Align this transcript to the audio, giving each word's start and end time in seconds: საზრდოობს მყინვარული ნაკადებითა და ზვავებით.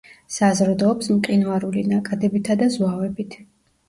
საზრდოობს 0.35 1.09
მყინვარული 1.17 1.83
ნაკადებითა 1.89 2.57
და 2.63 2.71
ზვავებით. 2.77 3.37